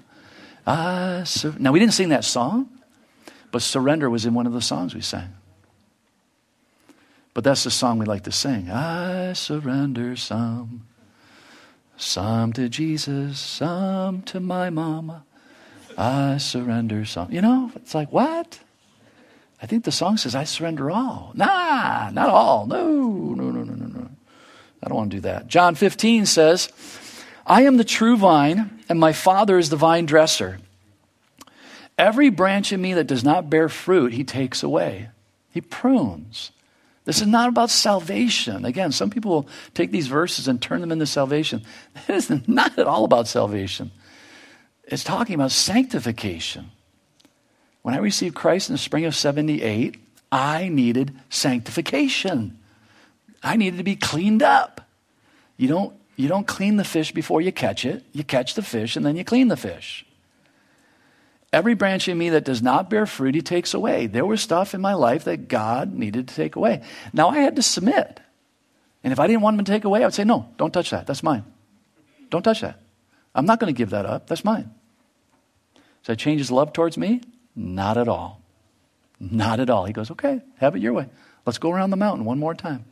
[0.66, 2.68] I sur- now, we didn't sing that song,
[3.50, 5.34] but surrender was in one of the songs we sang.
[7.34, 8.70] But that's the song we like to sing.
[8.70, 10.86] I surrender some.
[11.96, 15.24] Some to Jesus, some to my mama.
[15.96, 17.30] I surrender some.
[17.30, 18.58] You know, it's like, what?
[19.62, 21.32] I think the song says, I surrender all.
[21.34, 22.66] Nah, not all.
[22.66, 22.86] No,
[23.34, 24.10] no, no, no, no, no.
[24.82, 25.46] I don't want to do that.
[25.46, 26.68] John 15 says,
[27.46, 30.58] I am the true vine, and my Father is the vine dresser.
[31.96, 35.08] Every branch in me that does not bear fruit, he takes away.
[35.50, 36.50] He prunes.
[37.04, 38.64] This is not about salvation.
[38.64, 41.62] Again, some people take these verses and turn them into salvation.
[42.08, 43.90] It is not at all about salvation.
[44.84, 46.70] It's talking about sanctification.
[47.82, 49.96] When I received Christ in the spring of 78,
[50.32, 52.58] I needed sanctification.
[53.42, 54.80] I needed to be cleaned up.
[55.58, 58.02] You don't, you don't clean the fish before you catch it.
[58.12, 60.06] You catch the fish and then you clean the fish.
[61.54, 64.08] Every branch in me that does not bear fruit, he takes away.
[64.08, 66.82] There was stuff in my life that God needed to take away.
[67.12, 68.18] Now I had to submit.
[69.04, 70.90] And if I didn't want him to take away, I would say, No, don't touch
[70.90, 71.06] that.
[71.06, 71.44] That's mine.
[72.28, 72.80] Don't touch that.
[73.36, 74.26] I'm not going to give that up.
[74.26, 74.74] That's mine.
[75.74, 77.20] Does that change his love towards me?
[77.54, 78.42] Not at all.
[79.20, 79.84] Not at all.
[79.84, 81.08] He goes, Okay, have it your way.
[81.46, 82.84] Let's go around the mountain one more time.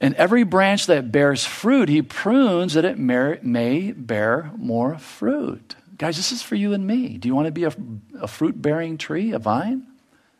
[0.00, 5.76] And every branch that bears fruit, he prunes that it may bear more fruit.
[5.98, 7.18] Guys, this is for you and me.
[7.18, 7.72] Do you want to be a,
[8.20, 9.86] a fruit bearing tree, a vine?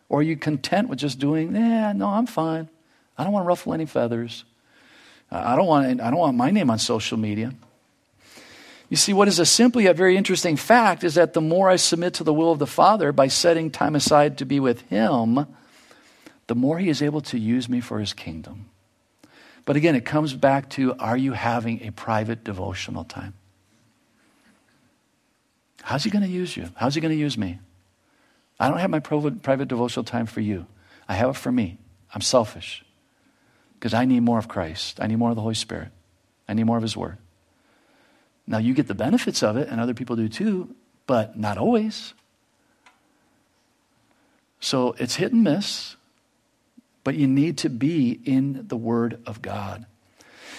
[0.09, 2.69] Or are you content with just doing, yeah, no, I'm fine.
[3.17, 4.45] I don't want to ruffle any feathers.
[5.31, 7.55] I don't want, I don't want my name on social media.
[8.91, 11.77] You see, what is a simply a very interesting fact is that the more I
[11.77, 15.47] submit to the will of the Father by setting time aside to be with Him,
[16.47, 18.67] the more He is able to use me for His kingdom.
[19.65, 23.33] But again, it comes back to are you having a private devotional time?
[25.83, 26.71] How's he going to use you?
[26.77, 27.59] How's he going to use me?
[28.59, 30.67] I don't have my private devotional time for you.
[31.09, 31.79] I have it for me.
[32.15, 32.85] I'm selfish
[33.75, 35.01] because I need more of Christ.
[35.01, 35.89] I need more of the Holy Spirit.
[36.49, 37.19] I need more of His Word.
[38.47, 40.75] Now, you get the benefits of it, and other people do too,
[41.07, 42.15] but not always.
[44.61, 45.97] So it's hit and miss,
[47.03, 49.87] but you need to be in the Word of God.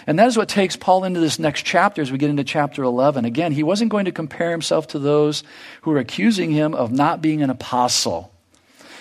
[0.06, 2.84] And that is what takes Paul into this next chapter as we get into chapter
[2.84, 3.26] 11.
[3.26, 5.44] Again, he wasn't going to compare himself to those
[5.82, 8.32] who were accusing him of not being an apostle,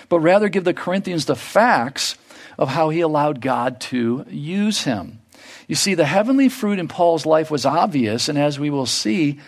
[0.09, 2.15] but rather give the Corinthians the facts
[2.57, 5.19] of how he allowed God to use him.
[5.67, 9.39] You see, the heavenly fruit in Paul's life was obvious, and as we will see,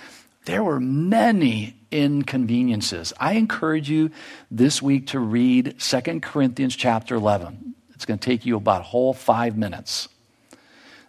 [0.46, 3.14] there were many inconveniences.
[3.20, 4.12] I encourage you
[4.52, 7.76] this week to read 2 Corinthians chapter 11.
[7.94, 10.10] It's going to take you about a whole five minutes.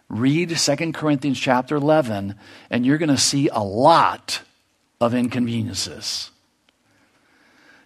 [0.09, 2.35] Read 2 Corinthians chapter 11,
[2.69, 4.41] and you're going to see a lot
[5.01, 6.31] of inconveniences.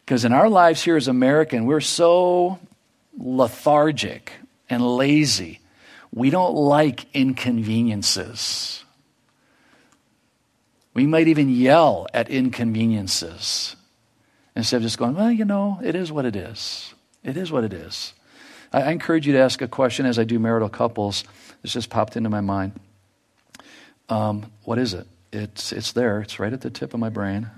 [0.05, 2.59] Because in our lives here as American, we're so
[3.17, 4.33] lethargic
[4.69, 5.59] and lazy.
[6.13, 8.83] We don't like inconveniences.
[10.93, 13.75] We might even yell at inconveniences
[14.55, 16.93] instead of just going, well, you know, it is what it is.
[17.23, 18.13] It is what it is.
[18.73, 21.23] I, I encourage you to ask a question as I do marital couples.
[21.61, 22.73] This just popped into my mind.
[24.09, 25.07] Um, what is it?
[25.31, 27.49] It's, it's there, it's right at the tip of my brain.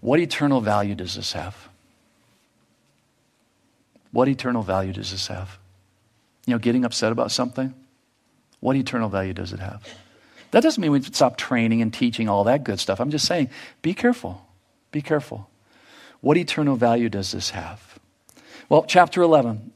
[0.00, 1.68] What eternal value does this have?
[4.10, 5.58] What eternal value does this have?
[6.46, 7.72] You know, getting upset about something?
[8.60, 9.82] What eternal value does it have?
[10.52, 13.00] That doesn't mean we stop training and teaching all that good stuff.
[13.00, 13.48] I'm just saying,
[13.80, 14.46] be careful.
[14.90, 15.48] Be careful.
[16.20, 17.98] What eternal value does this have?
[18.68, 19.71] Well, chapter 11.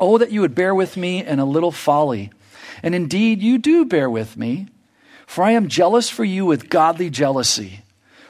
[0.00, 2.30] Oh, that you would bear with me in a little folly.
[2.82, 4.68] And indeed, you do bear with me,
[5.26, 7.82] for I am jealous for you with godly jealousy.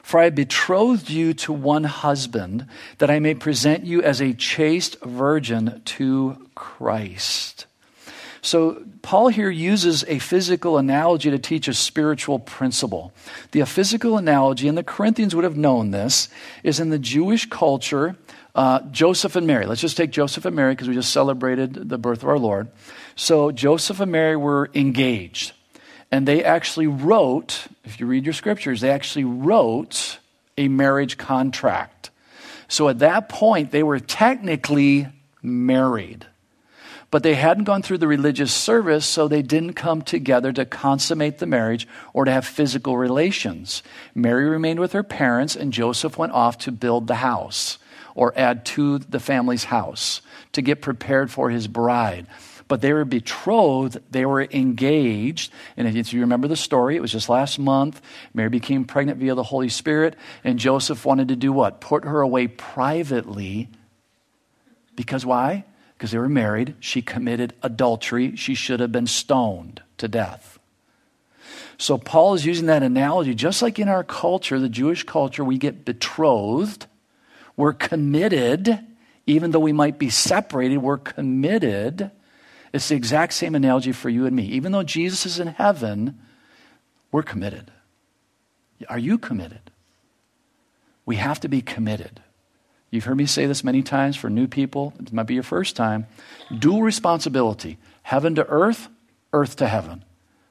[0.02, 2.66] For I betrothed you to one husband,
[2.98, 7.66] that I may present you as a chaste virgin to Christ.
[8.42, 13.12] So, Paul here uses a physical analogy to teach a spiritual principle.
[13.52, 16.28] The physical analogy, and the Corinthians would have known this,
[16.62, 18.16] is in the Jewish culture,
[18.54, 19.66] uh, Joseph and Mary.
[19.66, 22.68] Let's just take Joseph and Mary because we just celebrated the birth of our Lord.
[23.16, 25.52] So, Joseph and Mary were engaged.
[26.10, 30.18] And they actually wrote, if you read your scriptures, they actually wrote
[30.58, 32.10] a marriage contract.
[32.68, 35.08] So at that point, they were technically
[35.42, 36.26] married.
[37.10, 41.38] But they hadn't gone through the religious service, so they didn't come together to consummate
[41.38, 43.82] the marriage or to have physical relations.
[44.14, 47.78] Mary remained with her parents, and Joseph went off to build the house
[48.14, 50.20] or add to the family's house
[50.53, 52.27] to get prepared for his bride
[52.70, 55.53] but they were betrothed, they were engaged.
[55.77, 58.01] And if you remember the story, it was just last month.
[58.33, 61.81] Mary became pregnant via the Holy Spirit, and Joseph wanted to do what?
[61.81, 63.70] Put her away privately.
[64.94, 65.64] Because why?
[65.99, 66.77] Because they were married.
[66.79, 68.37] She committed adultery.
[68.37, 70.61] She should have been stoned to death.
[71.77, 75.59] So Paul is using that analogy, just like in our culture, the Jewish culture, we
[75.59, 76.87] get betrothed,
[77.56, 78.78] we're committed,
[79.26, 82.10] even though we might be separated, we're committed.
[82.72, 84.44] It's the exact same analogy for you and me.
[84.44, 86.18] Even though Jesus is in heaven,
[87.12, 87.70] we're committed.
[88.88, 89.70] Are you committed?
[91.04, 92.22] We have to be committed.
[92.90, 94.92] You've heard me say this many times for new people.
[95.00, 96.06] It might be your first time.
[96.56, 98.88] Dual responsibility heaven to earth,
[99.32, 100.04] earth to heaven.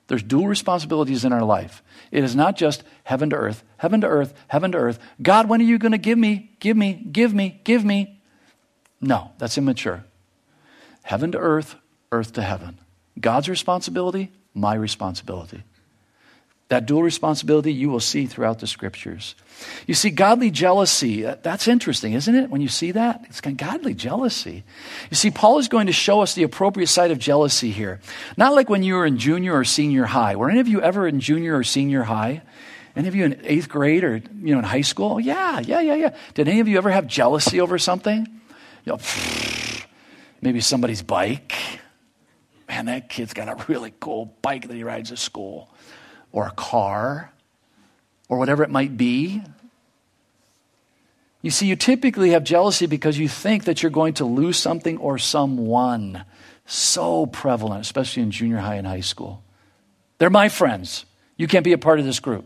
[0.09, 1.83] There's dual responsibilities in our life.
[2.11, 4.99] It is not just heaven to earth, heaven to earth, heaven to earth.
[5.21, 8.19] God, when are you going to give me, give me, give me, give me?
[8.99, 10.03] No, that's immature.
[11.03, 11.75] Heaven to earth,
[12.11, 12.79] earth to heaven.
[13.19, 15.63] God's responsibility, my responsibility.
[16.69, 19.35] That dual responsibility you will see throughout the scriptures.
[19.87, 22.49] You see, godly jealousy, uh, that's interesting, isn't it?
[22.49, 24.63] When you see that, it's godly jealousy.
[25.09, 27.99] You see, Paul is going to show us the appropriate side of jealousy here.
[28.37, 30.35] Not like when you were in junior or senior high.
[30.35, 32.43] Were any of you ever in junior or senior high?
[32.95, 35.19] Any of you in eighth grade or you know in high school?
[35.19, 36.15] Yeah, yeah, yeah, yeah.
[36.35, 38.27] Did any of you ever have jealousy over something?
[38.85, 38.99] You know,
[40.41, 41.55] maybe somebody's bike
[42.69, 45.69] man, that kid's got a really cool bike that he rides to school,
[46.31, 47.31] or a car,
[48.27, 49.41] or whatever it might be.
[51.41, 54.97] You see, you typically have jealousy because you think that you're going to lose something
[54.97, 56.25] or someone.
[56.65, 59.41] So prevalent, especially in junior high and high school.
[60.17, 61.05] They're my friends.
[61.37, 62.45] You can't be a part of this group.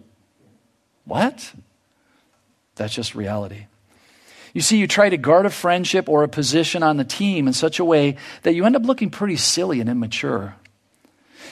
[1.05, 1.51] What?
[2.75, 3.65] That's just reality.
[4.53, 7.53] You see, you try to guard a friendship or a position on the team in
[7.53, 10.55] such a way that you end up looking pretty silly and immature.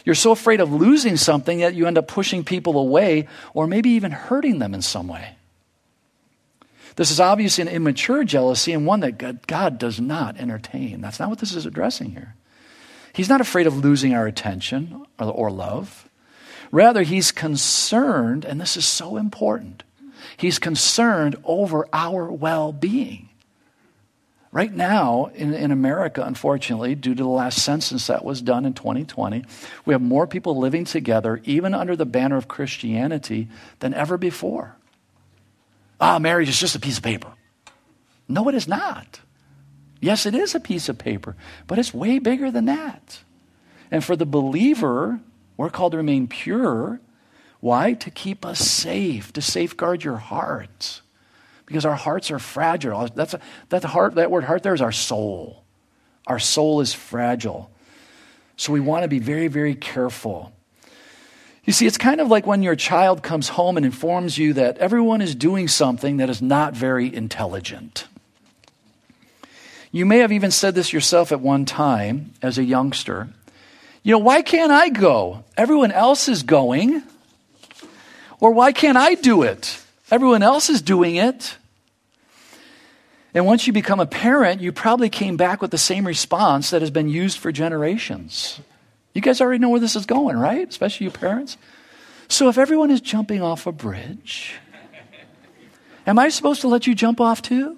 [0.06, 3.92] You're so afraid of losing something that you end up pushing people away or maybe
[3.92, 5.36] even hurting them in some way.
[6.96, 11.02] This is obviously an immature jealousy and one that God, does not entertain.
[11.02, 12.36] That's not what this is addressing here.
[13.14, 16.10] He's not afraid of losing our attention or, or love.
[16.72, 19.84] Rather, he's concerned, and this is so important,
[20.38, 23.31] he's concerned over our well being.
[24.54, 28.74] Right now, in, in America, unfortunately, due to the last census that was done in
[28.74, 29.46] 2020,
[29.86, 33.48] we have more people living together, even under the banner of Christianity,
[33.80, 34.76] than ever before.
[36.02, 37.32] Ah, marriage is just a piece of paper.
[38.28, 39.22] No, it is not.
[40.02, 43.20] Yes, it is a piece of paper, but it's way bigger than that.
[43.90, 45.22] And for the believer,
[45.56, 47.00] we're called to remain pure.
[47.62, 47.94] Why?
[47.94, 51.02] To keep us safe, to safeguard your heart
[51.72, 53.08] because our hearts are fragile.
[53.16, 54.16] That's a, that heart.
[54.16, 55.64] That word "heart" there is our soul.
[56.28, 57.72] Our soul is fragile,
[58.58, 60.52] so we want to be very, very careful.
[61.64, 64.78] You see, it's kind of like when your child comes home and informs you that
[64.80, 68.08] everyone is doing something that is not very intelligent.
[69.92, 73.30] You may have even said this yourself at one time as a youngster.
[74.04, 75.44] You know, why can't I go?
[75.56, 77.04] Everyone else is going.
[78.40, 79.80] Or why can't I do it?
[80.10, 81.58] Everyone else is doing it.
[83.34, 86.82] And once you become a parent, you probably came back with the same response that
[86.82, 88.60] has been used for generations.
[89.14, 90.68] You guys already know where this is going, right?
[90.68, 91.58] Especially you parents.
[92.28, 94.56] So if everyone is jumping off a bridge,
[96.06, 97.78] am I supposed to let you jump off too?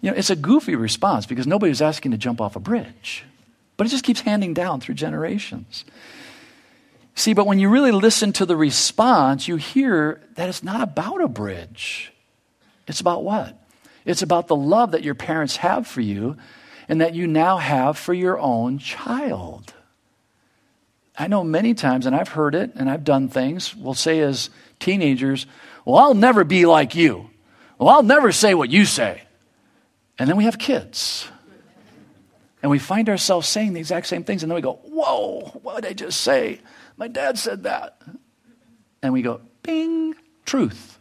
[0.00, 3.24] You know, it's a goofy response because nobody's asking to jump off a bridge.
[3.76, 5.84] But it just keeps handing down through generations.
[7.14, 11.22] See, but when you really listen to the response, you hear that it's not about
[11.22, 12.12] a bridge.
[12.86, 13.63] It's about what?
[14.04, 16.36] It's about the love that your parents have for you
[16.88, 19.72] and that you now have for your own child.
[21.16, 24.50] I know many times, and I've heard it, and I've done things, we'll say as
[24.80, 25.46] teenagers,
[25.84, 27.30] Well, I'll never be like you.
[27.78, 29.22] Well, I'll never say what you say.
[30.18, 31.28] And then we have kids.
[32.62, 35.82] And we find ourselves saying the exact same things, and then we go, Whoa, what
[35.82, 36.60] did I just say?
[36.96, 38.00] My dad said that.
[39.02, 40.93] And we go, Bing, truth.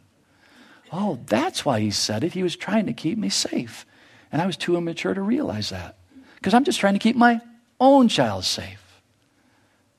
[0.95, 2.33] Oh, that's why he said it.
[2.33, 3.83] He was trying to keep me safe.
[4.31, 5.97] And I was too immature to realize that.
[6.35, 7.41] Because I'm just trying to keep my
[7.79, 8.79] own child safe.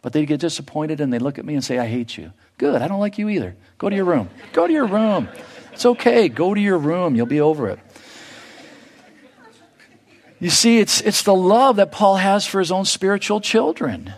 [0.02, 2.32] But they get disappointed and they look at me and say, I hate you.
[2.58, 3.56] Good, I don't like you either.
[3.76, 4.30] Go to your room.
[4.52, 5.28] Go to your room.
[5.72, 6.28] It's okay.
[6.28, 7.16] Go to your room.
[7.16, 7.80] You'll be over it.
[10.38, 14.12] You see, it's, it's the love that Paul has for his own spiritual children.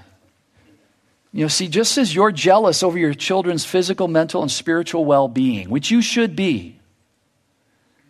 [1.37, 5.29] You know, see, just as you're jealous over your children's physical, mental, and spiritual well
[5.29, 6.81] being, which you should be,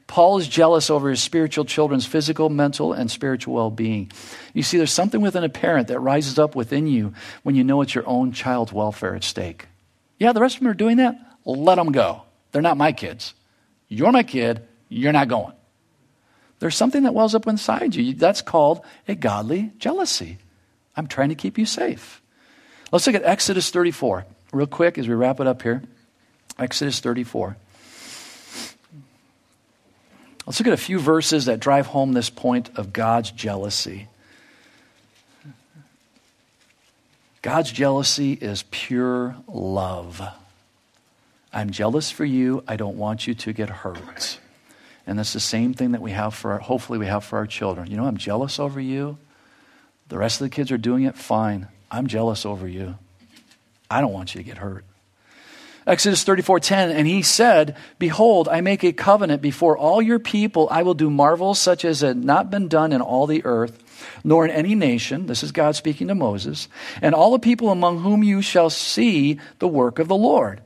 [0.06, 4.12] Paul is jealous over his spiritual children's physical, mental, and spiritual well being.
[4.54, 7.80] You see, there's something within a parent that rises up within you when you know
[7.80, 9.66] it's your own child's welfare at stake.
[10.20, 11.18] Yeah, the rest of them are doing that.
[11.44, 12.22] Let them go.
[12.52, 13.34] They're not my kids.
[13.88, 14.62] You're my kid.
[14.88, 15.52] You're not going.
[16.60, 18.14] There's something that wells up inside you.
[18.14, 20.38] That's called a godly jealousy.
[20.96, 22.22] I'm trying to keep you safe.
[22.92, 25.82] Let's look at Exodus 34 real quick as we wrap it up here.
[26.58, 27.56] Exodus 34.
[30.46, 34.06] Let's look at a few verses that drive home this point of God's jealousy.
[37.42, 40.22] God's jealousy is pure love.
[41.52, 42.62] I'm jealous for you.
[42.68, 44.38] I don't want you to get hurt.
[45.06, 47.46] And that's the same thing that we have for, our, hopefully, we have for our
[47.46, 47.90] children.
[47.90, 49.18] You know, I'm jealous over you.
[50.08, 51.68] The rest of the kids are doing it fine.
[51.90, 52.96] I'm jealous over you.
[53.90, 54.84] I don't want you to get hurt.
[55.86, 60.66] Exodus 34:10 and he said, "Behold, I make a covenant before all your people.
[60.70, 63.78] I will do marvels such as had not been done in all the earth,
[64.24, 66.66] nor in any nation." This is God speaking to Moses.
[67.00, 70.60] "And all the people among whom you shall see the work of the Lord.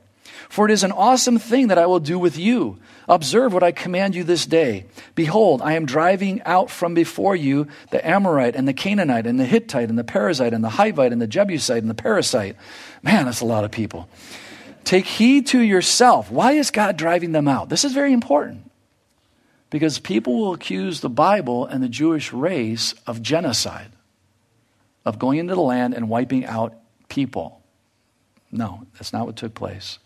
[0.51, 2.77] For it is an awesome thing that I will do with you.
[3.07, 4.85] Observe what I command you this day.
[5.15, 9.45] Behold, I am driving out from before you the Amorite and the Canaanite and the
[9.45, 12.57] Hittite and the Perizzite and the Hivite and the Jebusite and the Parasite.
[13.01, 14.09] Man, that's a lot of people.
[14.83, 16.29] Take heed to yourself.
[16.29, 17.69] Why is God driving them out?
[17.69, 18.69] This is very important.
[19.69, 23.93] Because people will accuse the Bible and the Jewish race of genocide,
[25.05, 26.73] of going into the land and wiping out
[27.07, 27.61] people.
[28.51, 29.97] No, that's not what took place.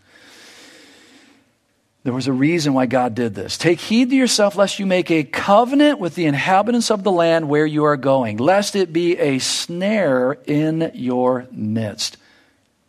[2.06, 3.58] There was a reason why God did this.
[3.58, 7.50] Take heed to yourself, lest you make a covenant with the inhabitants of the land
[7.50, 12.18] where you are going, lest it be a snare in your midst.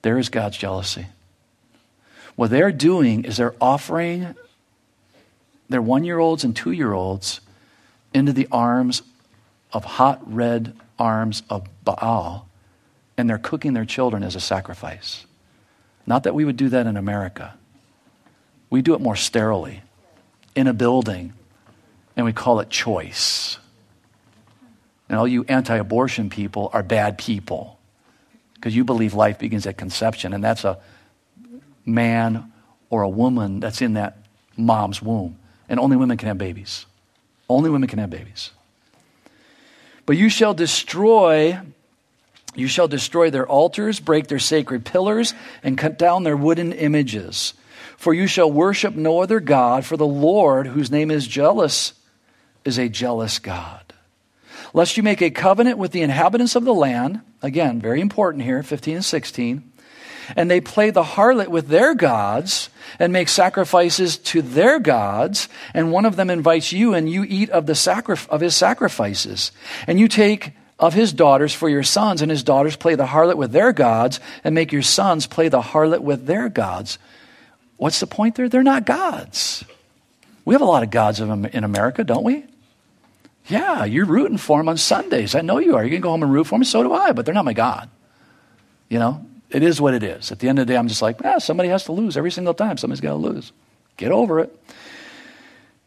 [0.03, 1.07] There is God's jealousy.
[2.35, 4.35] What they're doing is they're offering
[5.71, 7.41] their one year olds and two year olds
[8.13, 9.01] into the arms
[9.73, 12.47] of hot red arms of Baal,
[13.17, 15.25] and they're cooking their children as a sacrifice.
[16.07, 17.55] Not that we would do that in America.
[18.71, 19.83] We do it more sterilely.
[20.55, 21.35] in a building,
[22.17, 23.59] and we call it choice.
[25.09, 27.79] And all you anti abortion people are bad people
[28.55, 30.79] because you believe life begins at conception, and that's a
[31.85, 32.53] man
[32.89, 34.17] or a woman that's in that
[34.57, 35.37] mom's womb.
[35.69, 36.87] And only women can have babies.
[37.49, 38.51] Only women can have babies.
[40.07, 41.61] But you shall destroy
[42.55, 47.53] you shall destroy their altars, break their sacred pillars, and cut down their wooden images.
[47.97, 51.95] For you shall worship no other God, for the Lord, whose name is jealous,
[52.65, 53.83] is a jealous God.
[54.73, 58.63] Lest you make a covenant with the inhabitants of the land, again, very important here,
[58.63, 59.73] 15 and 16,
[60.35, 62.69] and they play the harlot with their gods
[62.99, 67.51] and make sacrifices to their gods, and one of them invites you, and you eat
[67.51, 69.53] of, the sacri- of his sacrifices.
[69.87, 73.37] And you take of his daughters for your sons, and his daughters play the harlot
[73.37, 76.99] with their gods, and make your sons play the harlot with their gods.
[77.77, 78.49] What's the point there?
[78.49, 79.65] They're not gods.
[80.45, 82.45] We have a lot of gods in America, don't we?
[83.49, 85.35] Yeah, you're rooting for them on Sundays.
[85.35, 85.85] I know you are.
[85.85, 86.65] You can go home and root for them.
[86.65, 87.89] So do I, but they're not my God.
[88.89, 90.33] You know, it is what it is.
[90.33, 92.31] At the end of the day, I'm just like, ah, somebody has to lose every
[92.31, 92.77] single time.
[92.77, 93.53] Somebody's got to lose.
[93.97, 94.57] Get over it.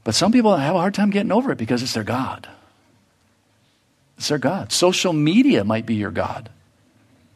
[0.03, 2.47] But some people have a hard time getting over it because it's their God.
[4.17, 4.71] It's their God.
[4.71, 6.49] Social media might be your God.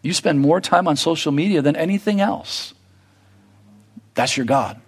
[0.01, 2.73] You spend more time on social media than anything else.
[4.15, 4.79] That's your God.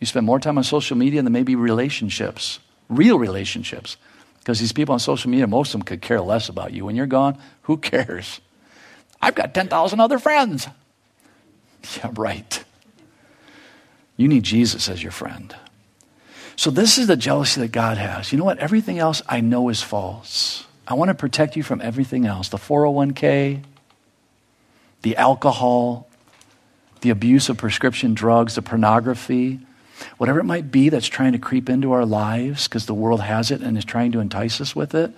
[0.00, 3.96] You spend more time on social media than maybe relationships, real relationships.
[4.38, 6.84] Because these people on social media, most of them could care less about you.
[6.84, 8.40] When you're gone, who cares?
[9.20, 10.68] I've got 10,000 other friends.
[11.96, 12.64] Yeah, right.
[14.16, 15.54] You need Jesus as your friend.
[16.56, 18.32] So, this is the jealousy that God has.
[18.32, 18.58] You know what?
[18.58, 20.66] Everything else I know is false.
[20.88, 23.62] I want to protect you from everything else the 401k,
[25.02, 26.07] the alcohol,
[27.00, 29.60] the abuse of prescription drugs, the pornography,
[30.16, 33.50] whatever it might be that's trying to creep into our lives because the world has
[33.50, 35.12] it and is trying to entice us with it,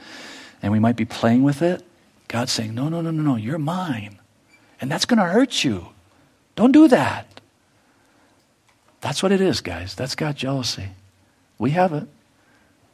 [0.63, 1.85] and we might be playing with it.
[2.29, 4.19] God's saying, No, no, no, no, no, you're mine.
[4.81, 5.89] And that's going to hurt you.
[6.57, 7.41] Don't do that.
[9.01, 9.95] That's what it is, guys.
[9.95, 10.89] That's God's jealousy.
[11.59, 12.09] We have it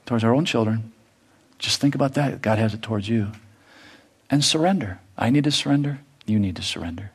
[0.04, 0.92] towards our own children.
[1.58, 2.42] Just think about that.
[2.42, 3.32] God has it towards you.
[4.30, 5.00] And surrender.
[5.16, 6.00] I need to surrender.
[6.26, 7.12] You need to surrender.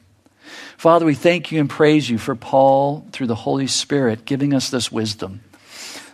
[0.77, 4.69] Father, we thank you and praise you for Paul, through the Holy Spirit, giving us
[4.69, 5.41] this wisdom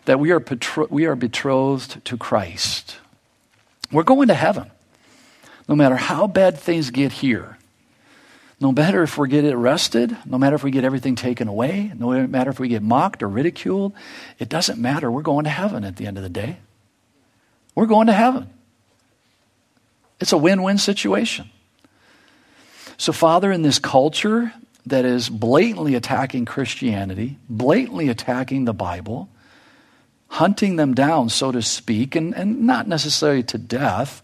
[0.05, 2.97] that we are, betro- we are betrothed to Christ.
[3.91, 4.71] We're going to heaven
[5.67, 7.57] no matter how bad things get here,
[8.59, 12.27] no matter if we get arrested, no matter if we get everything taken away, no
[12.27, 13.93] matter if we get mocked or ridiculed,
[14.39, 15.11] it doesn't matter.
[15.11, 16.57] We're going to heaven at the end of the day.
[17.75, 18.49] We're going to heaven.
[20.19, 21.51] It's a win win situation.
[22.97, 24.53] So, Father, in this culture
[24.87, 29.29] that is blatantly attacking Christianity, blatantly attacking the Bible,
[30.29, 34.21] hunting them down, so to speak, and, and not necessarily to death,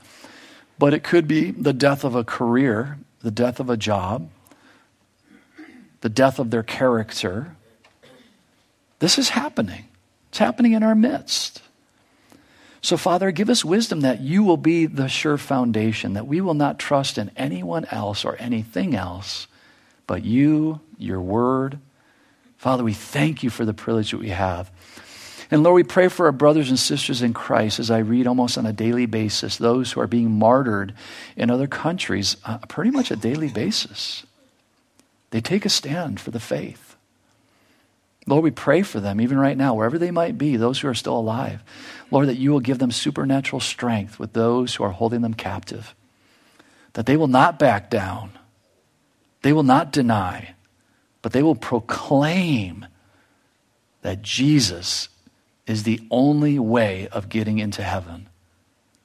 [0.79, 4.29] but it could be the death of a career, the death of a job,
[6.01, 7.55] the death of their character.
[8.99, 9.85] This is happening.
[10.29, 11.61] It's happening in our midst.
[12.83, 16.53] So, Father, give us wisdom that you will be the sure foundation, that we will
[16.53, 19.47] not trust in anyone else or anything else
[20.05, 21.79] but you, your word.
[22.57, 24.69] Father, we thank you for the privilege that we have
[25.53, 28.57] and Lord, we pray for our brothers and sisters in Christ as I read almost
[28.57, 30.95] on a daily basis those who are being martyred
[31.35, 34.25] in other countries, uh, pretty much a daily basis.
[35.29, 36.92] They take a stand for the faith.
[38.25, 40.93] Lord, we pray for them even right now, wherever they might be, those who are
[40.93, 41.61] still alive.
[42.09, 45.93] Lord, that you will give them supernatural strength with those who are holding them captive,
[46.93, 48.31] that they will not back down,
[49.41, 50.55] they will not deny,
[51.21, 52.85] but they will proclaim
[54.03, 55.09] that Jesus
[55.65, 58.27] is the only way of getting into heaven.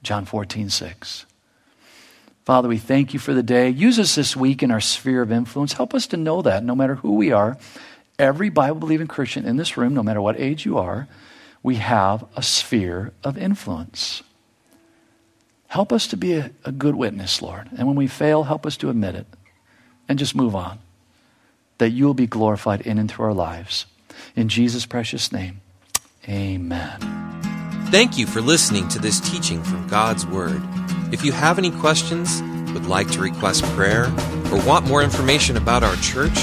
[0.03, 1.25] John 14, 6.
[2.45, 3.69] Father, we thank you for the day.
[3.69, 5.73] Use us this week in our sphere of influence.
[5.73, 7.57] Help us to know that no matter who we are,
[8.19, 11.07] every Bible believing Christian in this room, no matter what age you are,
[11.63, 14.21] we have a sphere of influence.
[15.67, 17.69] Help us to be a, a good witness, Lord.
[17.77, 19.27] And when we fail, help us to admit it
[20.07, 20.79] and just move on.
[21.77, 23.85] That you will be glorified in and through our lives.
[24.35, 25.61] In Jesus' precious name.
[26.27, 26.99] Amen.
[27.89, 30.61] Thank you for listening to this teaching from God's Word.
[31.11, 32.41] If you have any questions,
[32.73, 34.05] would like to request prayer,
[34.51, 36.37] or want more information about our church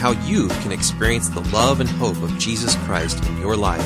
[0.00, 3.84] how you can experience the love and hope of Jesus Christ in your life,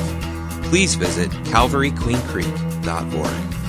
[0.63, 3.64] please visit calvaryqueencreek.org.